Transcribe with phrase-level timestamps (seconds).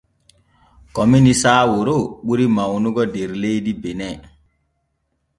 [0.95, 4.07] Komini saawaro ɓuri mawnugo der leydi bene.